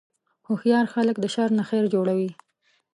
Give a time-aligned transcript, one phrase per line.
[0.47, 2.29] هوښیار خلک د شر نه خیر جوړوي.